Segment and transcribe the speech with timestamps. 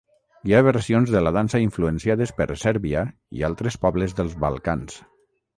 [0.47, 3.05] Hi ha versions de la dansa influenciades per Sèrbia
[3.41, 4.99] i altres pobles dels Balcans.